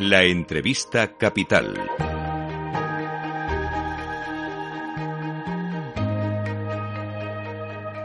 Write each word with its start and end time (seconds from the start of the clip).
La 0.00 0.22
entrevista 0.22 1.18
capital. 1.18 1.74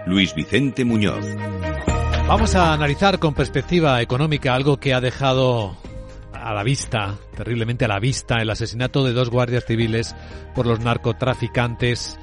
Luis 0.05 0.36
Vicente 0.36 0.84
Muñoz. 0.84 1.26
Vamos 2.27 2.54
a 2.55 2.73
analizar 2.73 3.18
con 3.18 3.34
perspectiva 3.34 4.02
económica 4.02 4.54
algo 4.54 4.76
que 4.76 4.94
ha 4.94 5.00
dejado 5.00 5.77
a 6.34 6.54
la 6.54 6.63
vista, 6.63 7.16
terriblemente 7.34 7.86
a 7.86 7.88
la 7.88 8.00
vista, 8.00 8.41
el 8.41 8.50
asesinato 8.50 9.05
de 9.05 9.14
dos 9.14 9.30
guardias 9.30 9.64
civiles 9.64 10.18
por 10.54 10.66
los 10.66 10.82
narcotraficantes 10.82 12.20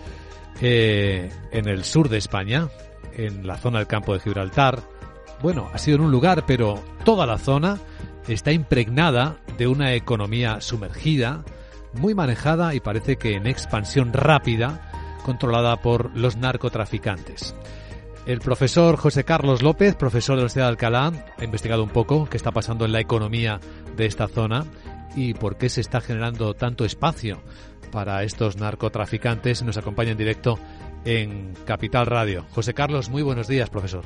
eh, 0.61 1.31
en 1.51 1.67
el 1.67 1.85
sur 1.85 2.11
de 2.11 2.19
España, 2.19 2.69
en 3.17 3.47
la 3.47 3.57
zona 3.57 3.79
del 3.79 3.89
campo 3.89 4.13
de 4.13 4.21
Gibraltar. 4.21 4.83
Bueno, 5.41 5.71
ha 5.73 5.79
sido 5.79 5.97
en 5.97 6.05
un 6.05 6.11
lugar, 6.11 6.45
pero 6.47 6.85
toda 7.07 7.25
la 7.25 7.39
zona 7.39 7.79
está 8.29 8.53
impregnada 8.53 9.37
de 9.59 9.67
una 9.67 9.95
economía 9.95 10.61
sumergida, 10.61 11.45
muy 11.95 12.15
manejada 12.15 12.75
y 12.75 12.81
parece 12.81 13.17
que 13.17 13.35
en 13.35 13.47
expansión 13.47 14.13
rápida, 14.13 14.91
controlada 15.25 15.77
por 15.77 16.17
los 16.17 16.37
narcotraficantes. 16.37 17.55
El 18.27 18.41
profesor 18.41 18.97
José 18.97 19.25
Carlos 19.25 19.63
López, 19.63 19.97
profesor 19.97 20.35
de 20.35 20.37
la 20.37 20.43
Universidad 20.43 20.67
de 20.67 20.71
Alcalá, 20.71 21.13
ha 21.39 21.45
investigado 21.45 21.83
un 21.83 21.91
poco 21.91 22.27
qué 22.27 22.37
está 22.37 22.53
pasando 22.53 22.85
en 22.85 22.93
la 22.93 23.01
economía 23.01 23.59
de 23.97 24.07
esta 24.07 24.29
zona 24.29 24.65
y 25.17 25.35
por 25.35 25.57
qué 25.57 25.69
se 25.69 25.81
está 25.81 26.01
generando 26.01 26.55
tanto 26.55 26.85
espacio 26.85 27.43
para 27.91 28.23
estos 28.23 28.57
narcotraficantes. 28.57 29.63
Nos 29.63 29.77
acompaña 29.77 30.13
en 30.13 30.19
directo 30.19 30.59
en 31.05 31.55
Capital 31.67 32.07
Radio. 32.07 32.47
José 32.51 32.75
Carlos, 32.75 33.11
muy 33.11 33.23
buenos 33.23 33.49
días, 33.49 33.71
profesor. 33.71 34.05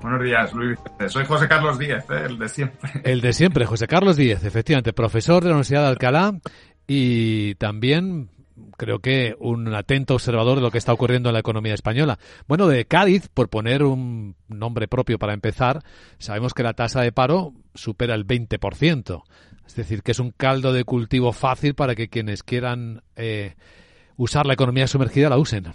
Buenos 0.00 0.22
días, 0.22 0.52
Luis. 0.52 0.78
Soy 1.08 1.24
José 1.24 1.48
Carlos 1.48 1.78
Díez, 1.78 2.04
¿eh? 2.10 2.26
el 2.26 2.38
de 2.38 2.48
siempre. 2.48 2.90
El 3.04 3.20
de 3.20 3.32
siempre, 3.32 3.66
José 3.66 3.86
Carlos 3.86 4.16
Díez, 4.16 4.44
efectivamente, 4.44 4.92
profesor 4.92 5.42
de 5.42 5.48
la 5.48 5.54
Universidad 5.54 5.82
de 5.82 5.88
Alcalá 5.88 6.38
y 6.86 7.54
también 7.56 8.30
creo 8.76 9.00
que 9.00 9.34
un 9.38 9.74
atento 9.74 10.14
observador 10.14 10.56
de 10.56 10.62
lo 10.62 10.70
que 10.70 10.78
está 10.78 10.92
ocurriendo 10.92 11.28
en 11.28 11.34
la 11.34 11.40
economía 11.40 11.74
española. 11.74 12.18
Bueno, 12.46 12.68
de 12.68 12.84
Cádiz, 12.84 13.28
por 13.32 13.48
poner 13.48 13.82
un 13.82 14.36
nombre 14.48 14.88
propio 14.88 15.18
para 15.18 15.34
empezar, 15.34 15.82
sabemos 16.18 16.54
que 16.54 16.62
la 16.62 16.74
tasa 16.74 17.00
de 17.00 17.12
paro 17.12 17.54
supera 17.74 18.14
el 18.14 18.26
20%. 18.26 19.22
Es 19.66 19.74
decir, 19.74 20.02
que 20.02 20.12
es 20.12 20.20
un 20.20 20.30
caldo 20.30 20.72
de 20.72 20.84
cultivo 20.84 21.32
fácil 21.32 21.74
para 21.74 21.94
que 21.94 22.08
quienes 22.08 22.42
quieran 22.42 23.02
eh, 23.16 23.54
usar 24.16 24.46
la 24.46 24.54
economía 24.54 24.86
sumergida 24.86 25.28
la 25.28 25.38
usen. 25.38 25.72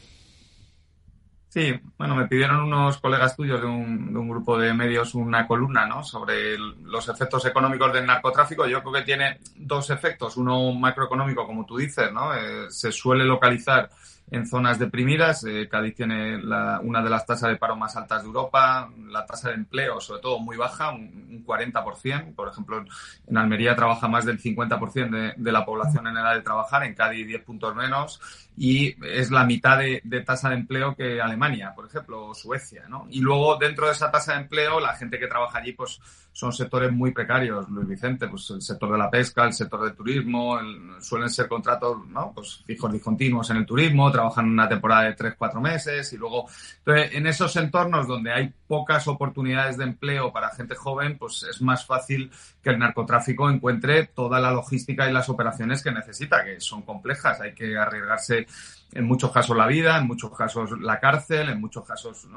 Sí, 1.54 1.78
bueno, 1.98 2.16
me 2.16 2.30
pidieron 2.30 2.62
unos 2.62 2.98
colegas 3.00 3.36
tuyos 3.36 3.60
de 3.60 3.68
un, 3.68 4.14
de 4.14 4.18
un, 4.18 4.30
grupo 4.30 4.58
de 4.58 4.74
medios 4.74 5.14
una 5.16 5.46
columna 5.46 5.86
¿no? 5.86 6.02
sobre 6.02 6.58
los 6.58 7.10
efectos 7.10 7.46
económicos 7.46 7.92
del 7.92 8.06
narcotráfico. 8.06 8.66
Yo 8.68 8.80
creo 8.80 8.94
que 8.94 9.02
tiene 9.02 9.38
dos 9.58 9.90
efectos. 9.90 10.38
Uno 10.38 10.72
macroeconómico, 10.72 11.46
como 11.46 11.66
tú 11.66 11.76
dices, 11.76 12.10
¿no? 12.14 12.34
Eh, 12.34 12.68
se 12.70 12.94
suele 12.94 13.26
localizar 13.26 13.90
en 14.32 14.48
zonas 14.48 14.80
deprimidas. 14.80 15.44
Eh, 15.44 15.68
Cádiz 15.70 15.94
tiene 15.94 16.38
una 16.38 17.04
de 17.04 17.10
las 17.10 17.26
tasas 17.26 17.50
de 17.50 17.58
paro 17.58 17.76
más 17.76 17.96
altas 17.98 18.22
de 18.22 18.28
Europa, 18.28 18.90
la 19.10 19.26
tasa 19.26 19.50
de 19.50 19.56
empleo, 19.56 20.00
sobre 20.00 20.22
todo, 20.22 20.40
muy 20.40 20.56
baja, 20.56 20.92
un, 20.92 21.28
un 21.30 21.46
40%. 21.46 22.34
Por 22.34 22.48
ejemplo, 22.48 22.84
en 23.28 23.38
Almería 23.38 23.76
trabaja 23.76 24.08
más 24.08 24.26
del 24.26 24.42
50% 24.42 25.10
de, 25.10 25.34
de, 25.36 25.52
la 25.52 25.66
población 25.66 26.08
en 26.08 26.18
edad 26.18 26.34
de 26.34 26.42
trabajar, 26.42 26.84
en 26.84 26.96
Cádiz 26.96 27.28
10 27.28 27.44
puntos 27.44 27.76
menos, 27.76 28.22
y 28.58 28.96
es 29.06 29.32
la 29.32 29.44
mitad 29.46 29.80
de, 29.80 30.02
tasa 30.26 30.50
de 30.50 30.56
empleo 30.56 30.96
que 30.96 31.22
Alemania, 31.22 31.74
por 31.76 31.86
ejemplo, 31.88 32.28
o 32.28 32.34
Suecia. 32.34 32.86
¿no? 32.88 33.08
Y 33.10 33.20
luego, 33.20 33.58
dentro 33.58 33.88
de 33.88 33.94
esa 33.94 34.12
tasa 34.12 34.34
de 34.34 34.42
empleo, 34.42 34.80
la 34.80 34.96
gente 34.96 35.20
que 35.20 35.28
trabaja 35.28 35.60
allí, 35.60 35.74
pues 35.74 36.00
son 36.34 36.54
sectores 36.54 36.92
muy 36.92 37.12
precarios, 37.12 37.70
Luis 37.70 37.88
Vicente, 37.88 38.28
pues 38.28 38.50
el 38.52 38.62
sector 38.62 38.92
de 38.92 38.98
la 38.98 39.10
pesca, 39.10 39.46
el 39.46 39.54
sector 39.54 39.84
del 39.84 39.96
turismo, 39.96 40.60
el, 40.60 41.02
suelen 41.02 41.30
ser 41.30 41.48
contratos 41.48 42.08
¿no? 42.08 42.32
pues 42.34 42.64
fijos 42.66 42.92
discontinuos 42.92 43.50
en 43.50 43.58
el 43.58 43.66
turismo, 43.66 44.12
trabajan 44.22 44.50
una 44.50 44.70
temporada 44.70 45.04
de 45.04 45.14
tres, 45.14 45.34
cuatro 45.36 45.60
meses 45.60 46.14
y 46.14 46.18
luego, 46.18 46.48
entonces, 46.78 47.16
en 47.16 47.26
esos 47.26 47.56
entornos 47.56 48.08
donde 48.08 48.32
hay 48.32 48.54
pocas 48.68 49.08
oportunidades 49.08 49.78
de 49.78 49.86
empleo 49.86 50.32
para 50.32 50.52
gente 50.52 50.76
joven, 50.76 51.18
pues 51.18 51.44
es 51.50 51.62
más 51.62 51.86
fácil 51.86 52.32
que 52.62 52.70
el 52.70 52.78
narcotráfico 52.78 53.50
encuentre 53.50 54.06
toda 54.06 54.40
la 54.40 54.52
logística 54.52 55.10
y 55.10 55.14
las 55.14 55.28
operaciones 55.30 55.82
que 55.82 55.92
necesita, 55.92 56.44
que 56.46 56.60
son 56.60 56.84
complejas, 56.84 57.42
hay 57.42 57.54
que 57.54 57.76
arriesgarse 57.76 58.46
en 58.94 59.06
muchos 59.06 59.32
casos 59.32 59.56
la 59.56 59.68
vida, 59.68 59.98
en 59.98 60.08
muchos 60.08 60.36
casos 60.36 60.80
la 60.80 61.00
cárcel, 61.00 61.50
en 61.50 61.62
muchos 61.62 61.86
casos 61.86 62.28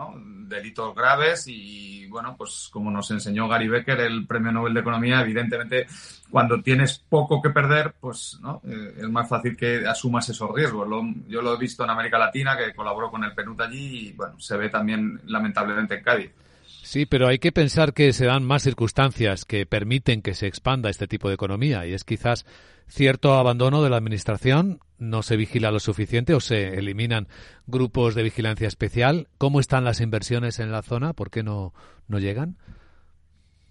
delitos 0.47 0.94
graves 0.94 1.44
y 1.48 2.06
bueno, 2.06 2.37
pues 2.37 2.69
como 2.72 2.91
nos 2.91 3.10
enseñó 3.10 3.48
Gary 3.48 3.69
Becker, 3.69 4.00
el 4.00 4.26
Premio 4.26 4.53
Nobel 4.53 4.75
de 4.75 4.81
Economía, 4.81 5.20
evidentemente 5.20 5.87
cuando 6.31 6.62
tienes 6.62 6.98
poco 6.98 7.42
que 7.42 7.50
perder, 7.50 7.94
pues 8.00 8.38
¿no? 8.41 8.60
Eh, 8.65 8.94
es 8.98 9.09
más 9.09 9.28
fácil 9.28 9.56
que 9.56 9.87
asumas 9.87 10.28
esos 10.28 10.53
riesgos. 10.54 10.88
Lo, 10.88 11.03
yo 11.28 11.42
lo 11.42 11.54
he 11.54 11.59
visto 11.59 11.84
en 11.84 11.91
América 11.91 12.19
Latina, 12.19 12.56
que 12.56 12.75
colaboró 12.75 13.10
con 13.10 13.25
el 13.25 13.34
PNUD 13.34 13.60
allí 13.60 14.09
y 14.09 14.12
bueno, 14.12 14.38
se 14.38 14.56
ve 14.56 14.69
también 14.69 15.21
lamentablemente 15.26 15.94
en 15.94 16.03
Cádiz. 16.03 16.31
Sí, 16.84 17.06
pero 17.06 17.28
hay 17.28 17.39
que 17.39 17.50
pensar 17.50 17.95
que 17.95 18.12
se 18.12 18.27
dan 18.27 18.45
más 18.45 18.62
circunstancias 18.62 19.47
que 19.47 19.65
permiten 19.65 20.21
que 20.21 20.34
se 20.34 20.47
expanda 20.47 20.91
este 20.91 21.09
tipo 21.09 21.28
de 21.28 21.34
economía 21.34 21.87
y 21.87 21.95
es 21.95 22.05
quizás 22.05 22.45
cierto 22.89 23.33
abandono 23.39 23.83
de 23.83 23.89
la 23.89 23.97
administración, 23.97 24.81
no 24.99 25.22
se 25.22 25.39
vigila 25.39 25.71
lo 25.71 25.81
suficiente 25.81 26.34
o 26.34 26.41
se 26.41 26.78
eliminan 26.78 27.27
grupos 27.67 28.15
de 28.15 28.22
vigilancia 28.22 28.69
especial. 28.69 29.28
¿Cómo 29.39 29.61
están 29.61 29.84
las 29.84 30.03
inversiones 30.03 30.59
en 30.59 30.72
la 30.72 30.83
zona? 30.83 31.15
¿Por 31.15 31.31
qué 31.31 31.43
no, 31.43 31.72
no 32.06 32.19
llegan? 32.19 32.59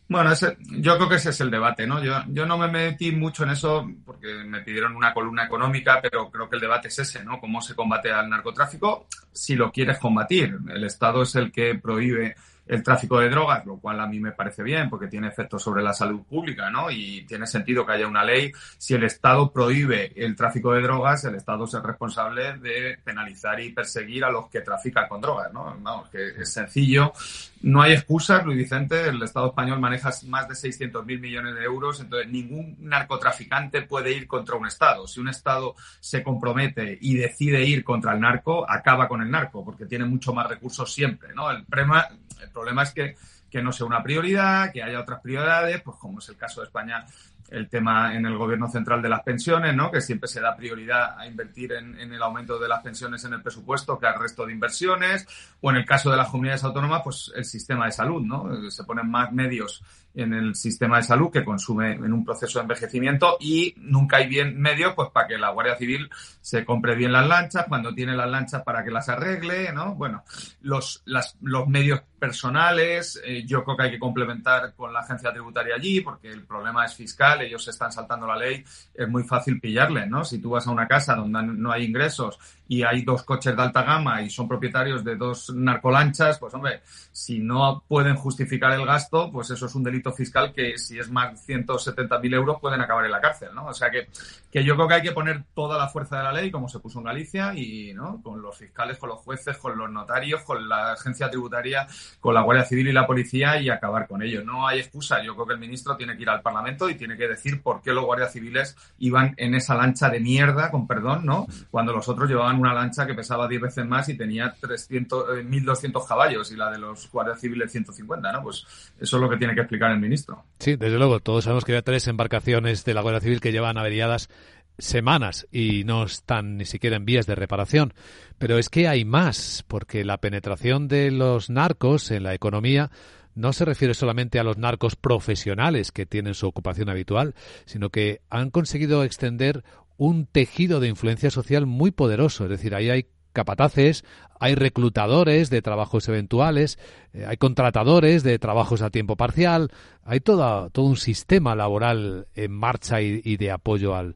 Bueno, 0.09 0.31
ese, 0.31 0.57
yo 0.61 0.97
creo 0.97 1.07
que 1.07 1.15
ese 1.15 1.29
es 1.29 1.41
el 1.41 1.51
debate, 1.51 1.85
¿no? 1.85 2.03
Yo, 2.03 2.15
yo 2.29 2.47
no 2.47 2.57
me 2.57 2.67
metí 2.67 3.11
mucho 3.11 3.43
en 3.43 3.51
eso 3.51 3.87
porque 4.03 4.43
me 4.43 4.61
pidieron 4.61 4.95
una 4.95 5.13
columna 5.13 5.45
económica, 5.45 5.99
pero 6.01 6.31
creo 6.31 6.49
que 6.49 6.55
el 6.55 6.61
debate 6.61 6.87
es 6.87 6.97
ese, 6.97 7.23
¿no? 7.23 7.39
Cómo 7.39 7.61
se 7.61 7.75
combate 7.75 8.11
al 8.11 8.27
narcotráfico 8.27 9.05
si 9.31 9.55
lo 9.55 9.71
quieres 9.71 9.99
combatir. 9.99 10.57
El 10.67 10.83
Estado 10.83 11.21
es 11.21 11.35
el 11.35 11.51
que 11.51 11.75
prohíbe 11.75 12.35
el 12.65 12.83
tráfico 12.83 13.19
de 13.19 13.29
drogas, 13.29 13.65
lo 13.65 13.77
cual 13.77 13.99
a 13.99 14.07
mí 14.07 14.19
me 14.19 14.31
parece 14.31 14.63
bien 14.63 14.89
porque 14.89 15.07
tiene 15.07 15.27
efectos 15.27 15.61
sobre 15.61 15.83
la 15.83 15.93
salud 15.93 16.23
pública, 16.23 16.69
¿no? 16.69 16.89
Y 16.89 17.25
tiene 17.25 17.45
sentido 17.45 17.85
que 17.85 17.93
haya 17.93 18.07
una 18.07 18.23
ley. 18.23 18.51
Si 18.77 18.93
el 18.93 19.03
Estado 19.03 19.51
prohíbe 19.51 20.13
el 20.15 20.35
tráfico 20.35 20.73
de 20.73 20.81
drogas, 20.81 21.23
el 21.25 21.35
Estado 21.35 21.65
es 21.65 21.73
el 21.73 21.83
responsable 21.83 22.57
de 22.57 22.97
penalizar 23.03 23.59
y 23.59 23.73
perseguir 23.73 24.23
a 24.23 24.31
los 24.31 24.47
que 24.49 24.61
trafican 24.61 25.07
con 25.07 25.21
drogas, 25.21 25.51
¿no? 25.53 25.75
Vamos, 25.79 26.09
que 26.09 26.29
es 26.41 26.51
sencillo. 26.51 27.13
No 27.61 27.81
hay 27.81 27.93
excusas, 27.93 28.45
Luis 28.45 28.57
Vicente. 28.57 29.07
El 29.07 29.21
Estado 29.23 29.47
español 29.47 29.79
maneja 29.79 30.11
más 30.27 30.47
de 30.49 30.55
600 30.55 31.05
mil 31.05 31.19
millones 31.19 31.55
de 31.55 31.63
euros, 31.63 31.99
entonces 32.01 32.29
ningún 32.29 32.75
narcotraficante 32.79 33.83
puede 33.83 34.11
ir 34.11 34.27
contra 34.27 34.55
un 34.55 34.67
Estado. 34.67 35.07
Si 35.07 35.19
un 35.19 35.29
Estado 35.29 35.75
se 35.99 36.23
compromete 36.23 36.97
y 36.99 37.15
decide 37.15 37.63
ir 37.63 37.83
contra 37.83 38.13
el 38.13 38.19
narco, 38.19 38.69
acaba 38.69 39.07
con 39.07 39.21
el 39.21 39.31
narco, 39.31 39.63
porque 39.63 39.85
tiene 39.85 40.05
mucho 40.05 40.33
más 40.33 40.47
recursos 40.47 40.93
siempre, 40.93 41.33
¿no? 41.33 41.49
El 41.51 41.63
problema, 41.65 42.07
el 42.43 42.49
problema 42.49 42.83
es 42.83 42.91
que, 42.91 43.15
que 43.49 43.61
no 43.61 43.71
sea 43.71 43.85
una 43.85 44.03
prioridad, 44.03 44.71
que 44.71 44.83
haya 44.83 44.99
otras 44.99 45.21
prioridades, 45.21 45.81
pues 45.81 45.97
como 45.97 46.19
es 46.19 46.29
el 46.29 46.37
caso 46.37 46.61
de 46.61 46.67
España, 46.67 47.05
el 47.49 47.69
tema 47.69 48.15
en 48.15 48.25
el 48.25 48.37
gobierno 48.37 48.69
central 48.69 49.01
de 49.01 49.09
las 49.09 49.21
pensiones, 49.21 49.75
¿no? 49.75 49.91
que 49.91 50.01
siempre 50.01 50.27
se 50.27 50.41
da 50.41 50.55
prioridad 50.55 51.19
a 51.19 51.27
invertir 51.27 51.73
en, 51.73 51.99
el 51.99 52.21
aumento 52.21 52.59
de 52.59 52.67
las 52.67 52.81
pensiones 52.81 53.23
en 53.25 53.33
el 53.33 53.41
presupuesto 53.41 53.99
que 53.99 54.07
al 54.07 54.19
resto 54.19 54.45
de 54.45 54.53
inversiones, 54.53 55.27
o 55.61 55.69
en 55.69 55.77
el 55.77 55.85
caso 55.85 56.09
de 56.09 56.17
las 56.17 56.29
comunidades 56.29 56.63
autónomas, 56.63 57.01
pues 57.03 57.31
el 57.35 57.45
sistema 57.45 57.85
de 57.85 57.91
salud, 57.91 58.21
¿no? 58.21 58.69
Se 58.71 58.83
ponen 58.83 59.09
más 59.09 59.31
medios 59.31 59.83
en 60.15 60.33
el 60.33 60.55
sistema 60.55 60.97
de 60.97 61.03
salud 61.03 61.31
que 61.31 61.43
consume 61.43 61.93
en 61.93 62.13
un 62.13 62.23
proceso 62.23 62.59
de 62.59 62.63
envejecimiento 62.63 63.37
y 63.39 63.73
nunca 63.77 64.17
hay 64.17 64.27
bien 64.27 64.59
medios 64.59 64.93
pues 64.93 65.09
para 65.09 65.27
que 65.27 65.37
la 65.37 65.49
Guardia 65.49 65.75
Civil 65.75 66.09
se 66.41 66.63
compre 66.65 66.95
bien 66.95 67.11
las 67.11 67.27
lanchas, 67.27 67.65
cuando 67.67 67.93
tiene 67.93 68.15
las 68.15 68.29
lanchas 68.29 68.63
para 68.63 68.83
que 68.83 68.91
las 68.91 69.09
arregle, 69.09 69.71
¿no? 69.73 69.95
Bueno, 69.95 70.23
los, 70.61 71.03
los 71.41 71.67
medios 71.67 72.01
personales, 72.19 73.21
eh, 73.25 73.43
yo 73.45 73.63
creo 73.63 73.75
que 73.75 73.83
hay 73.83 73.91
que 73.91 73.99
complementar 73.99 74.73
con 74.75 74.93
la 74.93 74.99
agencia 74.99 75.31
tributaria 75.31 75.75
allí 75.75 76.01
porque 76.01 76.29
el 76.29 76.45
problema 76.45 76.85
es 76.85 76.93
fiscal, 76.95 77.41
ellos 77.45 77.63
se 77.63 77.71
están 77.71 77.91
saltando 77.91 78.27
la 78.27 78.37
ley, 78.37 78.63
es 78.93 79.07
muy 79.07 79.23
fácil 79.23 79.59
pillarle, 79.59 80.07
¿no? 80.07 80.23
Si 80.23 80.39
tú 80.39 80.51
vas 80.51 80.67
a 80.67 80.71
una 80.71 80.87
casa 80.87 81.15
donde 81.15 81.43
no 81.43 81.71
hay 81.71 81.85
ingresos 81.85 82.39
y 82.67 82.83
hay 82.83 83.03
dos 83.03 83.23
coches 83.23 83.55
de 83.55 83.61
alta 83.61 83.83
gama 83.83 84.21
y 84.21 84.29
son 84.29 84.47
propietarios 84.47 85.03
de 85.03 85.15
dos 85.15 85.53
narcolanchas, 85.53 86.39
pues 86.39 86.53
hombre, 86.53 86.81
si 87.11 87.39
no 87.39 87.83
pueden 87.87 88.15
justificar 88.15 88.71
el 88.73 88.85
gasto, 88.85 89.31
pues 89.31 89.49
eso 89.49 89.65
es 89.65 89.75
un 89.75 89.83
delito 89.83 90.11
fiscal 90.11 90.53
que 90.53 90.77
si 90.77 90.99
es 90.99 91.09
más 91.09 91.45
de 91.45 91.55
170.000 91.55 92.33
euros 92.33 92.59
pueden 92.59 92.81
acabar 92.81 93.05
en 93.05 93.11
la 93.11 93.21
cárcel, 93.21 93.49
¿no? 93.53 93.67
O 93.67 93.73
sea 93.73 93.89
que, 93.89 94.07
que 94.51 94.63
yo 94.63 94.75
creo 94.75 94.87
que 94.87 94.93
hay 94.95 95.01
que 95.01 95.11
poner 95.11 95.43
toda 95.53 95.77
la 95.77 95.87
fuerza 95.87 96.17
de 96.17 96.23
la 96.23 96.33
ley, 96.33 96.51
como 96.51 96.67
se 96.69 96.79
puso 96.79 96.99
en 96.99 97.05
Galicia, 97.05 97.53
y 97.55 97.93
¿no? 97.93 98.21
con 98.21 98.41
los 98.41 98.57
fiscales, 98.57 98.97
con 98.97 99.09
los 99.09 99.19
jueces, 99.19 99.57
con 99.57 99.77
los 99.77 99.89
notarios, 99.89 100.43
con 100.43 100.67
la 100.67 100.93
agencia 100.93 101.29
tributaria, 101.29 101.87
con 102.19 102.33
la 102.33 102.41
Guardia 102.41 102.65
Civil 102.65 102.87
y 102.87 102.93
la 102.93 103.07
policía 103.07 103.59
y 103.59 103.69
acabar 103.69 104.07
con 104.07 104.21
ello. 104.21 104.43
No 104.43 104.67
hay 104.67 104.79
excusa. 104.79 105.23
Yo 105.23 105.33
creo 105.35 105.47
que 105.47 105.53
el 105.53 105.59
ministro 105.59 105.95
tiene 105.95 106.15
que 106.15 106.23
ir 106.23 106.29
al 106.29 106.41
Parlamento 106.41 106.89
y 106.89 106.95
tiene 106.95 107.17
que 107.17 107.22
que 107.23 107.29
decir 107.29 107.61
por 107.61 107.81
qué 107.81 107.91
los 107.93 108.05
guardias 108.05 108.33
civiles 108.33 108.75
iban 108.99 109.33
en 109.37 109.55
esa 109.55 109.75
lancha 109.75 110.09
de 110.09 110.19
mierda, 110.19 110.69
con 110.71 110.87
perdón, 110.87 111.25
¿no? 111.25 111.47
Cuando 111.71 111.93
los 111.93 112.07
otros 112.09 112.29
llevaban 112.29 112.59
una 112.59 112.73
lancha 112.73 113.07
que 113.07 113.13
pesaba 113.13 113.47
10 113.47 113.61
veces 113.61 113.85
más 113.85 114.09
y 114.09 114.17
tenía 114.17 114.53
300, 114.59 115.43
1.200 115.45 115.85
eh, 115.85 116.05
caballos 116.07 116.51
y 116.51 116.55
la 116.55 116.71
de 116.71 116.79
los 116.79 117.09
guardias 117.11 117.39
civiles 117.39 117.71
150, 117.71 118.31
¿no? 118.31 118.43
Pues 118.43 118.65
eso 118.99 119.17
es 119.17 119.21
lo 119.21 119.29
que 119.29 119.37
tiene 119.37 119.55
que 119.55 119.61
explicar 119.61 119.91
el 119.91 119.99
ministro. 119.99 120.43
Sí, 120.59 120.75
desde 120.75 120.97
luego, 120.97 121.19
todos 121.19 121.43
sabemos 121.43 121.65
que 121.65 121.75
hay 121.75 121.81
tres 121.81 122.07
embarcaciones 122.07 122.85
de 122.85 122.93
la 122.93 123.01
Guardia 123.01 123.21
Civil 123.21 123.41
que 123.41 123.51
llevan 123.51 123.77
averiadas 123.77 124.29
semanas 124.77 125.47
y 125.51 125.83
no 125.83 126.03
están 126.03 126.57
ni 126.57 126.65
siquiera 126.65 126.95
en 126.95 127.05
vías 127.05 127.25
de 127.25 127.35
reparación. 127.35 127.93
Pero 128.37 128.57
es 128.57 128.69
que 128.69 128.87
hay 128.87 129.05
más, 129.05 129.63
porque 129.67 130.03
la 130.03 130.17
penetración 130.17 130.87
de 130.87 131.11
los 131.11 131.49
narcos 131.49 132.11
en 132.11 132.23
la 132.23 132.33
economía 132.33 132.91
no 133.35 133.53
se 133.53 133.65
refiere 133.65 133.93
solamente 133.93 134.39
a 134.39 134.43
los 134.43 134.57
narcos 134.57 134.95
profesionales 134.95 135.91
que 135.91 136.05
tienen 136.05 136.33
su 136.33 136.47
ocupación 136.47 136.89
habitual, 136.89 137.35
sino 137.65 137.89
que 137.89 138.21
han 138.29 138.49
conseguido 138.49 139.03
extender 139.03 139.63
un 139.97 140.25
tejido 140.25 140.79
de 140.79 140.87
influencia 140.87 141.31
social 141.31 141.65
muy 141.65 141.91
poderoso. 141.91 142.45
Es 142.45 142.49
decir, 142.49 142.75
ahí 142.75 142.89
hay 142.89 143.07
capataces, 143.31 144.05
hay 144.39 144.55
reclutadores 144.55 145.49
de 145.49 145.61
trabajos 145.61 146.07
eventuales, 146.07 146.77
eh, 147.13 147.25
hay 147.27 147.37
contratadores 147.37 148.23
de 148.23 148.37
trabajos 148.37 148.81
a 148.81 148.91
tiempo 148.91 149.15
parcial, 149.15 149.71
hay 150.03 150.19
todo, 150.19 150.69
todo 150.69 150.85
un 150.85 150.97
sistema 150.97 151.55
laboral 151.55 152.27
en 152.35 152.51
marcha 152.51 153.01
y 153.01 153.37
de 153.37 153.51
apoyo 153.51 153.95
al, 153.95 154.15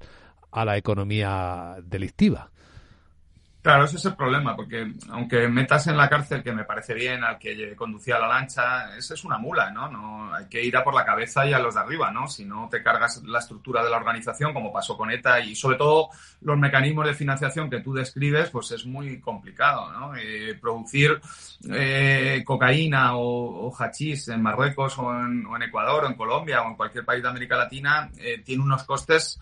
a 0.51 0.65
la 0.65 0.77
economía 0.77 1.77
delictiva. 1.83 2.51
Claro, 3.67 3.83
ese 3.83 3.97
es 3.97 4.05
el 4.05 4.15
problema, 4.15 4.55
porque 4.55 4.93
aunque 5.09 5.49
metas 5.49 5.87
en 5.87 5.97
la 5.97 6.07
cárcel, 6.07 6.41
que 6.41 6.53
me 6.53 6.63
parece 6.63 6.93
bien, 6.93 7.21
al 7.25 7.37
que 7.37 7.75
conducía 7.75 8.17
la 8.17 8.29
lancha, 8.29 8.95
ese 8.95 9.15
es 9.15 9.25
una 9.25 9.37
mula, 9.37 9.71
¿no? 9.71 9.91
¿no? 9.91 10.33
Hay 10.33 10.45
que 10.45 10.63
ir 10.63 10.77
a 10.77 10.85
por 10.85 10.93
la 10.93 11.03
cabeza 11.03 11.45
y 11.45 11.51
a 11.51 11.59
los 11.59 11.73
de 11.73 11.81
arriba, 11.81 12.09
¿no? 12.09 12.29
Si 12.29 12.45
no 12.45 12.69
te 12.71 12.81
cargas 12.81 13.21
la 13.25 13.39
estructura 13.39 13.83
de 13.83 13.89
la 13.89 13.97
organización, 13.97 14.53
como 14.53 14.71
pasó 14.71 14.95
con 14.95 15.11
ETA, 15.11 15.41
y 15.41 15.53
sobre 15.53 15.75
todo 15.75 16.07
los 16.39 16.57
mecanismos 16.57 17.07
de 17.07 17.13
financiación 17.13 17.69
que 17.69 17.81
tú 17.81 17.93
describes, 17.93 18.51
pues 18.51 18.71
es 18.71 18.85
muy 18.85 19.19
complicado, 19.19 19.91
¿no? 19.91 20.15
Eh, 20.15 20.57
producir 20.61 21.19
eh, 21.69 22.43
cocaína 22.45 23.17
o, 23.17 23.75
hachís 23.77 24.29
en 24.29 24.41
Marruecos 24.41 24.97
o 24.97 25.11
en, 25.13 25.45
Ecuador 25.61 26.05
o 26.05 26.07
en 26.07 26.13
Colombia 26.13 26.61
o 26.61 26.69
en 26.69 26.75
cualquier 26.75 27.03
país 27.03 27.21
de 27.21 27.27
América 27.27 27.57
Latina 27.57 28.09
eh, 28.17 28.41
tiene 28.45 28.63
unos 28.63 28.85
costes 28.85 29.41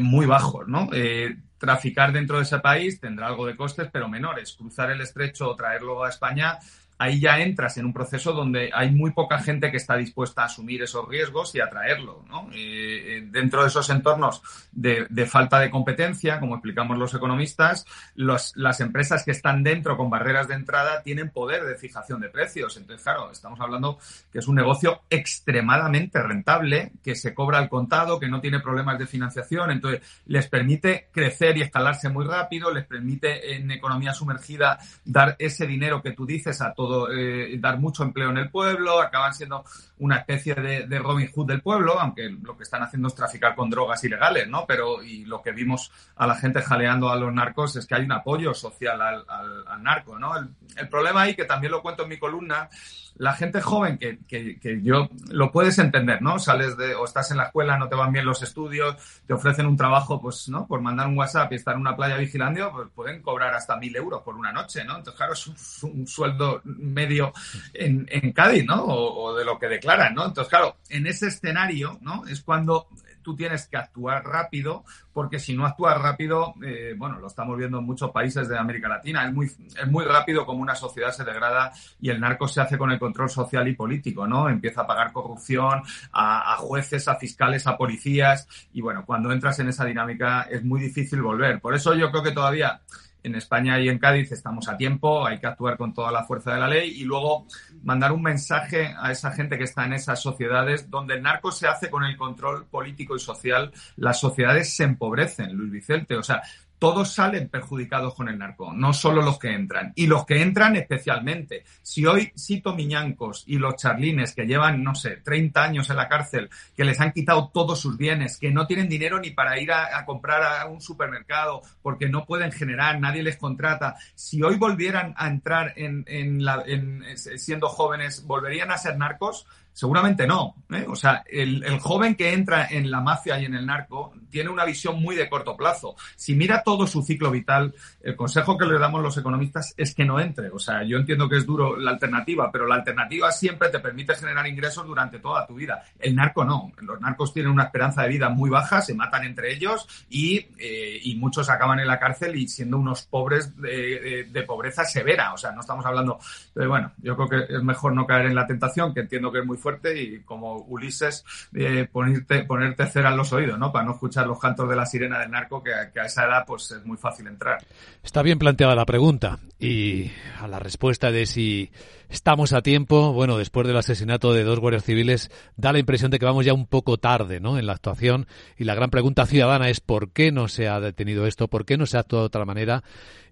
muy 0.00 0.26
bajos, 0.26 0.66
¿no? 0.68 0.88
Eh, 0.92 1.36
traficar 1.58 2.12
dentro 2.12 2.38
de 2.38 2.42
ese 2.42 2.58
país 2.58 3.00
tendrá 3.00 3.26
algo 3.26 3.46
de 3.46 3.56
costes, 3.56 3.88
pero 3.92 4.08
menores. 4.08 4.54
Cruzar 4.54 4.90
el 4.90 5.00
estrecho 5.00 5.48
o 5.48 5.56
traerlo 5.56 6.04
a 6.04 6.08
España 6.08 6.58
ahí 6.98 7.20
ya 7.20 7.40
entras 7.40 7.76
en 7.76 7.86
un 7.86 7.92
proceso 7.92 8.32
donde 8.32 8.70
hay 8.72 8.90
muy 8.90 9.12
poca 9.12 9.38
gente 9.38 9.70
que 9.70 9.76
está 9.78 9.96
dispuesta 9.96 10.42
a 10.42 10.46
asumir 10.46 10.82
esos 10.82 11.08
riesgos 11.08 11.54
y 11.54 11.60
a 11.60 11.68
traerlo. 11.68 12.24
Eh, 12.52 13.18
eh, 13.18 13.28
dentro 13.30 13.62
de 13.62 13.68
esos 13.68 13.88
entornos 13.90 14.42
de, 14.72 15.06
falta 15.26 15.58
de 15.58 15.70
competencia, 15.70 16.40
como 16.40 16.54
explicamos 16.54 16.98
los 16.98 17.14
economistas, 17.14 17.86
las 18.14 18.80
empresas 18.80 19.24
que 19.24 19.32
están 19.32 19.62
dentro 19.62 19.96
con 19.96 20.10
barreras 20.10 20.48
de 20.48 20.54
entrada 20.54 21.02
tienen 21.02 21.30
poder 21.30 21.64
de 21.64 21.76
fijación 21.76 22.20
de 22.20 22.28
precios. 22.28 22.76
Entonces, 22.76 23.02
claro, 23.02 23.30
estamos 23.30 23.60
hablando 23.60 23.98
que 24.32 24.38
es 24.38 24.48
un 24.48 24.54
negocio 24.54 25.02
extremadamente 25.10 26.22
rentable, 26.22 26.92
que 27.02 27.14
se 27.16 27.34
cobra 27.34 27.58
al 27.58 27.68
contado, 27.68 28.20
que 28.20 28.28
no 28.28 28.40
tiene 28.40 28.60
problemas 28.60 28.98
de 28.98 29.06
financiación, 29.06 29.70
entonces 29.70 30.02
les 30.26 30.48
permite 30.48 31.08
crecer 31.12 31.56
y 31.56 31.62
escalarse 31.62 32.08
muy 32.08 32.24
rápido, 32.24 32.72
les 32.72 32.84
permite 32.84 33.54
en 33.54 33.70
economía 33.70 34.12
sumergida 34.12 34.78
dar 35.04 35.36
ese 35.38 35.66
dinero 35.66 36.02
que 36.02 36.12
tú 36.12 36.26
dices 36.26 36.60
a 36.60 36.72
todos 36.72 36.83
eh, 37.12 37.56
dar 37.58 37.78
mucho 37.78 38.02
empleo 38.02 38.30
en 38.30 38.38
el 38.38 38.50
pueblo, 38.50 39.00
acaban 39.00 39.34
siendo 39.34 39.64
una 39.98 40.16
especie 40.18 40.54
de, 40.54 40.98
Robin 40.98 41.30
Hood 41.32 41.46
del 41.46 41.62
pueblo, 41.62 41.98
aunque 41.98 42.28
lo 42.28 42.56
que 42.56 42.62
están 42.62 42.82
haciendo 42.82 43.08
es 43.08 43.14
traficar 43.14 43.54
con 43.54 43.70
drogas 43.70 44.02
ilegales, 44.04 44.48
¿no? 44.48 44.64
Pero 44.66 45.02
y 45.02 45.24
lo 45.24 45.42
que 45.42 45.52
vimos 45.52 45.90
a 46.16 46.26
la 46.26 46.34
gente 46.34 46.62
jaleando 46.62 47.10
a 47.10 47.16
los 47.16 47.32
narcos 47.32 47.76
es 47.76 47.86
que 47.86 47.94
hay 47.94 48.04
un 48.04 48.12
apoyo 48.12 48.54
social 48.54 49.00
al, 49.00 49.82
narco, 49.82 50.18
¿no? 50.18 50.36
El, 50.36 50.48
el, 50.76 50.88
problema 50.88 51.22
ahí, 51.22 51.34
que 51.34 51.44
también 51.44 51.72
lo 51.72 51.82
cuento 51.82 52.04
en 52.04 52.08
mi 52.08 52.18
columna, 52.18 52.68
la 53.16 53.34
gente 53.34 53.60
joven 53.60 53.98
que, 53.98 54.18
que, 54.26 54.58
que, 54.58 54.82
yo 54.82 55.08
lo 55.30 55.52
puedes 55.52 55.78
entender, 55.78 56.20
¿no? 56.20 56.38
Sales 56.38 56.76
de, 56.76 56.94
o 56.94 57.04
estás 57.04 57.30
en 57.30 57.36
la 57.36 57.44
escuela, 57.44 57.78
no 57.78 57.88
te 57.88 57.94
van 57.94 58.12
bien 58.12 58.26
los 58.26 58.42
estudios, 58.42 58.96
te 59.26 59.34
ofrecen 59.34 59.66
un 59.66 59.76
trabajo, 59.76 60.20
pues, 60.20 60.48
¿no? 60.48 60.66
Por 60.66 60.80
mandar 60.80 61.06
un 61.06 61.16
WhatsApp 61.16 61.52
y 61.52 61.56
estar 61.56 61.74
en 61.74 61.80
una 61.80 61.96
playa 61.96 62.16
vigilando, 62.16 62.72
pues 62.72 62.88
pueden 62.94 63.22
cobrar 63.22 63.54
hasta 63.54 63.76
mil 63.76 63.94
euros 63.94 64.22
por 64.22 64.36
una 64.36 64.52
noche, 64.52 64.84
¿no? 64.84 64.96
Entonces, 64.96 65.16
claro, 65.16 65.32
es 65.34 65.82
un, 65.82 66.06
sueldo 66.06 66.60
medio 66.78 67.32
en, 67.72 68.06
Cádiz, 68.32 68.64
¿no? 68.64 68.84
O, 68.84 69.36
de 69.36 69.44
lo 69.44 69.58
que 69.58 69.68
declaran, 69.68 70.14
¿no? 70.14 70.26
Entonces, 70.26 70.50
claro, 70.50 70.76
en 70.88 71.06
ese 71.06 71.28
escenario, 71.28 71.98
¿no? 72.00 72.26
Es 72.26 72.42
cuando 72.42 72.88
tú 73.22 73.34
tienes 73.34 73.66
que 73.66 73.78
actuar 73.78 74.22
rápido, 74.22 74.84
porque 75.12 75.38
si 75.38 75.56
no 75.56 75.64
actúas 75.64 76.00
rápido, 76.00 76.54
eh, 76.62 76.94
bueno, 76.96 77.18
lo 77.18 77.26
estamos 77.26 77.56
viendo 77.56 77.78
en 77.78 77.84
muchos 77.84 78.10
países 78.10 78.48
de 78.48 78.58
América 78.58 78.86
Latina, 78.86 79.26
es 79.26 79.32
muy, 79.32 79.46
es 79.46 79.86
muy 79.88 80.04
rápido 80.04 80.44
como 80.44 80.60
una 80.60 80.74
sociedad 80.74 81.10
se 81.10 81.24
degrada 81.24 81.72
y 81.98 82.10
el 82.10 82.20
narco 82.20 82.46
se 82.46 82.60
hace 82.60 82.76
con 82.76 82.92
el 82.92 82.98
control 82.98 83.30
social 83.30 83.66
y 83.66 83.74
político, 83.74 84.26
¿no? 84.26 84.48
Empieza 84.48 84.82
a 84.82 84.86
pagar 84.86 85.10
corrupción 85.10 85.82
a 86.12 86.56
jueces, 86.58 87.08
a 87.08 87.16
fiscales, 87.16 87.66
a 87.66 87.78
policías, 87.78 88.46
y 88.72 88.82
bueno, 88.82 89.04
cuando 89.06 89.32
entras 89.32 89.58
en 89.58 89.68
esa 89.68 89.84
dinámica 89.84 90.42
es 90.42 90.62
muy 90.62 90.80
difícil 90.80 91.22
volver. 91.22 91.60
Por 91.60 91.74
eso 91.74 91.94
yo 91.94 92.10
creo 92.10 92.22
que 92.22 92.32
todavía 92.32 92.82
en 93.24 93.34
España 93.34 93.80
y 93.80 93.88
en 93.88 93.98
Cádiz 93.98 94.30
estamos 94.30 94.68
a 94.68 94.76
tiempo, 94.76 95.26
hay 95.26 95.38
que 95.38 95.46
actuar 95.46 95.76
con 95.76 95.92
toda 95.92 96.12
la 96.12 96.24
fuerza 96.24 96.54
de 96.54 96.60
la 96.60 96.68
ley 96.68 97.00
y 97.00 97.04
luego 97.04 97.46
mandar 97.82 98.12
un 98.12 98.22
mensaje 98.22 98.94
a 98.96 99.10
esa 99.10 99.32
gente 99.32 99.58
que 99.58 99.64
está 99.64 99.84
en 99.86 99.94
esas 99.94 100.22
sociedades 100.22 100.90
donde 100.90 101.14
el 101.14 101.22
narco 101.22 101.50
se 101.50 101.66
hace 101.66 101.90
con 101.90 102.04
el 102.04 102.16
control 102.16 102.66
político 102.66 103.16
y 103.16 103.18
social, 103.18 103.72
las 103.96 104.20
sociedades 104.20 104.74
se 104.74 104.84
empobrecen, 104.84 105.52
Luis 105.54 105.72
Vicente. 105.72 106.16
O 106.16 106.22
sea, 106.22 106.42
todos 106.84 107.14
salen 107.14 107.48
perjudicados 107.48 108.14
con 108.14 108.28
el 108.28 108.36
narco, 108.36 108.74
no 108.74 108.92
solo 108.92 109.22
los 109.22 109.38
que 109.38 109.54
entran. 109.54 109.94
Y 109.96 110.06
los 110.06 110.26
que 110.26 110.42
entran 110.42 110.76
especialmente. 110.76 111.64
Si 111.80 112.04
hoy 112.04 112.30
cito 112.38 112.74
Miñancos 112.74 113.42
y 113.46 113.56
los 113.56 113.76
charlines 113.76 114.34
que 114.34 114.44
llevan, 114.44 114.84
no 114.84 114.94
sé, 114.94 115.16
30 115.16 115.64
años 115.64 115.88
en 115.88 115.96
la 115.96 116.10
cárcel, 116.10 116.50
que 116.76 116.84
les 116.84 117.00
han 117.00 117.12
quitado 117.12 117.48
todos 117.54 117.80
sus 117.80 117.96
bienes, 117.96 118.36
que 118.36 118.50
no 118.50 118.66
tienen 118.66 118.90
dinero 118.90 119.18
ni 119.18 119.30
para 119.30 119.58
ir 119.58 119.72
a, 119.72 120.04
comprar 120.04 120.42
a 120.42 120.66
un 120.66 120.82
supermercado 120.82 121.62
porque 121.80 122.10
no 122.10 122.26
pueden 122.26 122.52
generar, 122.52 123.00
nadie 123.00 123.22
les 123.22 123.38
contrata. 123.38 123.96
Si 124.14 124.42
hoy 124.42 124.56
volvieran 124.56 125.14
a 125.16 125.28
entrar 125.28 125.72
en, 125.76 126.44
la, 126.44 126.64
en 126.66 127.02
siendo 127.16 127.68
jóvenes, 127.68 128.26
¿volverían 128.26 128.70
a 128.70 128.76
ser 128.76 128.98
narcos? 128.98 129.46
Seguramente 129.74 130.24
no. 130.28 130.54
¿eh? 130.70 130.86
O 130.88 130.94
sea, 130.94 131.24
el, 131.28 131.64
el, 131.64 131.80
joven 131.80 132.14
que 132.14 132.32
entra 132.32 132.68
en 132.70 132.92
la 132.92 133.00
mafia 133.00 133.40
y 133.40 133.44
en 133.44 133.54
el 133.54 133.66
narco 133.66 134.14
tiene 134.30 134.48
una 134.48 134.64
visión 134.64 135.02
muy 135.02 135.16
de 135.16 135.28
corto 135.28 135.56
plazo. 135.56 135.96
Si 136.14 136.36
mira 136.36 136.62
todo 136.62 136.86
su 136.86 137.02
ciclo 137.02 137.32
vital, 137.32 137.74
el 138.00 138.14
consejo 138.14 138.56
que 138.56 138.66
le 138.66 138.78
damos 138.78 139.02
los 139.02 139.18
economistas 139.18 139.74
es 139.76 139.92
que 139.92 140.04
no 140.04 140.20
entre. 140.20 140.50
O 140.50 140.60
sea, 140.60 140.84
yo 140.84 140.96
entiendo 140.96 141.28
que 141.28 141.38
es 141.38 141.44
duro 141.44 141.76
la 141.76 141.90
alternativa, 141.90 142.52
pero 142.52 142.68
la 142.68 142.76
alternativa 142.76 143.32
siempre 143.32 143.68
te 143.68 143.80
permite 143.80 144.14
generar 144.14 144.46
ingresos 144.46 144.86
durante 144.86 145.18
toda 145.18 145.44
tu 145.44 145.54
vida. 145.54 145.82
El 145.98 146.14
narco 146.14 146.44
no. 146.44 146.70
Los 146.80 147.00
narcos 147.00 147.34
tienen 147.34 147.50
una 147.50 147.64
esperanza 147.64 148.02
de 148.02 148.10
vida 148.10 148.28
muy 148.28 148.50
baja, 148.50 148.80
se 148.80 148.94
matan 148.94 149.24
entre 149.24 149.52
ellos 149.52 149.88
y, 150.08 150.46
eh, 150.56 151.00
y 151.02 151.16
muchos 151.16 151.50
acaban 151.50 151.80
en 151.80 151.88
la 151.88 151.98
cárcel 151.98 152.36
y 152.36 152.46
siendo 152.46 152.78
unos 152.78 153.06
pobres 153.06 153.60
de, 153.60 154.28
de, 154.30 154.42
pobreza 154.44 154.84
severa. 154.84 155.32
O 155.32 155.36
sea, 155.36 155.50
no 155.50 155.62
estamos 155.62 155.84
hablando. 155.84 156.20
Bueno, 156.54 156.92
yo 156.98 157.16
creo 157.16 157.28
que 157.28 157.54
es 157.56 157.62
mejor 157.64 157.92
no 157.92 158.06
caer 158.06 158.26
en 158.26 158.36
la 158.36 158.46
tentación, 158.46 158.94
que 158.94 159.00
entiendo 159.00 159.32
que 159.32 159.40
es 159.40 159.44
muy 159.44 159.56
fuerte 159.64 159.98
y 159.98 160.20
como 160.20 160.58
Ulises, 160.58 161.24
eh, 161.54 161.88
ponerte, 161.90 162.44
ponerte 162.44 162.86
cera 162.86 163.10
en 163.10 163.16
los 163.16 163.32
oídos, 163.32 163.58
¿no? 163.58 163.72
Para 163.72 163.86
no 163.86 163.92
escuchar 163.92 164.26
los 164.26 164.38
cantos 164.38 164.68
de 164.68 164.76
la 164.76 164.84
sirena 164.84 165.18
del 165.20 165.30
narco, 165.30 165.62
que, 165.62 165.70
que, 165.92 166.00
a 166.00 166.04
esa 166.04 166.26
edad 166.26 166.44
pues 166.46 166.70
es 166.70 166.84
muy 166.84 166.98
fácil 166.98 167.26
entrar. 167.26 167.64
Está 168.02 168.20
bien 168.20 168.38
planteada 168.38 168.74
la 168.74 168.84
pregunta 168.84 169.38
y 169.58 170.10
a 170.38 170.46
la 170.46 170.58
respuesta 170.58 171.10
de 171.10 171.24
si 171.24 171.70
estamos 172.10 172.52
a 172.52 172.60
tiempo, 172.60 173.14
bueno, 173.14 173.38
después 173.38 173.66
del 173.66 173.78
asesinato 173.78 174.34
de 174.34 174.44
dos 174.44 174.60
guardias 174.60 174.84
civiles, 174.84 175.30
da 175.56 175.72
la 175.72 175.78
impresión 175.78 176.10
de 176.10 176.18
que 176.18 176.26
vamos 176.26 176.44
ya 176.44 176.52
un 176.52 176.66
poco 176.66 176.98
tarde, 176.98 177.40
¿no? 177.40 177.58
En 177.58 177.66
la 177.66 177.72
actuación 177.72 178.26
y 178.58 178.64
la 178.64 178.74
gran 178.74 178.90
pregunta 178.90 179.24
ciudadana 179.24 179.70
es 179.70 179.80
¿por 179.80 180.10
qué 180.10 180.30
no 180.30 180.48
se 180.48 180.68
ha 180.68 180.78
detenido 180.78 181.26
esto? 181.26 181.48
¿Por 181.48 181.64
qué 181.64 181.78
no 181.78 181.86
se 181.86 181.96
ha 181.96 182.00
actuado 182.00 182.24
de 182.24 182.26
otra 182.26 182.44
manera? 182.44 182.84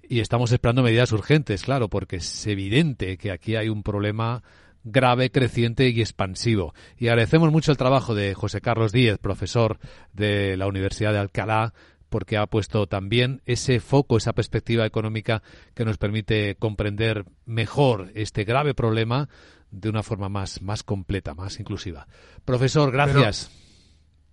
Y 0.09 0.21
estamos 0.21 0.53
esperando 0.53 0.83
medidas 0.83 1.13
urgentes, 1.13 1.63
claro, 1.63 1.89
porque 1.89 2.17
es 2.17 2.47
evidente 2.47 3.17
que 3.19 3.31
aquí 3.31 3.57
hay 3.57 3.69
un 3.69 3.83
problema 3.83 4.43
grave, 4.85 5.31
creciente 5.31 5.89
y 5.89 6.01
expansivo. 6.01 6.75
Y 6.97 7.09
agradecemos 7.09 7.53
mucho 7.53 7.71
el 7.71 7.79
trabajo 7.79 8.15
de 8.15 8.35
José 8.35 8.61
Carlos 8.61 8.93
Díez, 8.93 9.19
profesor 9.19 9.79
de 10.13 10.57
la 10.57 10.67
Universidad 10.67 11.13
de 11.13 11.19
Alcalá, 11.19 11.73
porque 12.09 12.37
ha 12.37 12.47
puesto 12.47 12.87
también 12.87 13.41
ese 13.47 13.81
foco, 13.81 14.17
esa 14.17 14.35
perspectiva 14.35 14.85
económica 14.85 15.43
que 15.75 15.85
nos 15.85 15.99
permite 15.99 16.57
comprender 16.57 17.25
mejor 17.47 18.11
este 18.15 18.45
grave 18.45 18.75
problema 18.75 19.29
de 19.71 19.89
una 19.89 20.03
forma 20.03 20.29
más, 20.29 20.61
más 20.61 20.83
completa, 20.83 21.35
más 21.35 21.59
inclusiva. 21.59 22.07
Profesor, 22.45 22.93
gracias. 22.93 23.51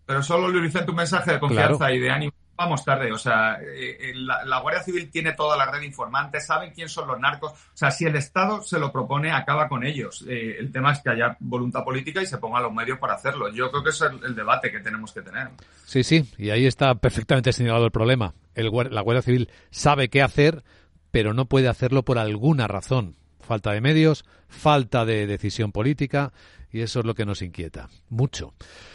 Pero, 0.05 0.21
solo, 0.23 0.49
Luis 0.49 0.73
un 0.87 0.95
mensaje 0.95 1.33
de 1.33 1.39
confianza 1.39 1.91
y 1.93 1.99
de 1.99 2.09
ánimo 2.09 2.33
vamos 2.59 2.83
tarde. 2.83 3.11
O 3.11 3.17
sea, 3.17 3.57
eh, 3.61 4.11
eh, 4.11 4.13
la, 4.15 4.59
Guardia 4.59 4.83
Civil 4.83 5.09
tiene 5.09 5.31
toda 5.31 5.55
la 5.55 5.71
red 5.71 5.79
de 5.79 5.85
informantes, 5.85 6.45
saben 6.45 6.73
quién 6.73 6.89
son 6.89 7.07
los 7.07 7.17
narcos. 7.17 7.53
O 7.53 7.57
sea, 7.73 7.89
si 7.89 8.05
el 8.05 8.17
Estado 8.17 8.61
se 8.61 8.77
lo 8.77 8.91
propone, 8.91 9.31
acaba 9.31 9.69
con 9.69 9.85
ellos. 9.85 10.25
Eh, 10.27 10.57
el 10.59 10.71
tema 10.71 10.91
es 10.91 10.99
que 10.99 11.09
haya 11.09 11.37
voluntad 11.39 11.85
política 11.85 12.21
y 12.21 12.25
se 12.25 12.37
pongan 12.37 12.63
los 12.63 12.73
medios 12.73 12.99
para 12.99 13.13
hacerlo. 13.13 13.49
Yo 13.49 13.71
creo 13.71 13.83
que 13.83 13.91
es 13.91 14.01
el, 14.01 14.35
debate 14.35 14.71
que 14.71 14.81
tenemos 14.81 15.13
que 15.13 15.21
tener. 15.21 15.47
Sí, 15.85 16.03
sí, 16.03 16.29
y 16.37 16.49
ahí 16.49 16.65
está 16.65 16.95
perfectamente 16.95 17.53
señalado 17.53 17.85
el 17.85 17.91
problema. 17.91 18.33
La 18.55 19.01
Guardia 19.01 19.21
Civil 19.21 19.49
sabe 19.71 20.09
qué 20.09 20.21
hacer, 20.21 20.63
pero 21.11 21.33
no 21.33 21.45
puede 21.45 21.69
hacerlo 21.69 22.03
por 22.03 22.17
alguna 22.17 22.67
razón. 22.67 23.15
Falta 23.39 23.71
de 23.71 23.81
medios, 23.81 24.25
falta 24.49 25.05
de 25.05 25.25
decisión 25.27 25.71
política, 25.71 26.33
y 26.71 26.81
eso 26.81 26.99
es 26.99 27.05
lo 27.05 27.15
que 27.15 27.25
nos 27.25 27.41
inquieta. 27.41 27.89
Mucho. 28.09 28.53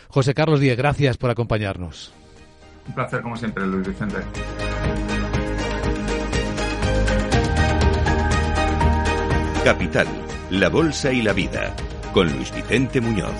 José 0.08 0.34
Carlos 0.34 0.60
Díez, 0.60 0.76
gracias 0.76 1.16
por 1.16 1.30
acompañarnos. 1.30 2.12
Un 2.86 2.94
placer, 2.94 3.22
como 3.22 3.36
siempre, 3.36 3.66
Luis 3.66 3.86
Vicente. 3.88 4.16
Capital, 9.64 10.06
la 10.50 10.68
Bolsa 10.68 11.10
y 11.10 11.22
la 11.22 11.32
Vida, 11.32 11.74
con 12.12 12.30
Luis 12.30 12.54
Vicente 12.54 13.00
Muñoz. 13.00 13.32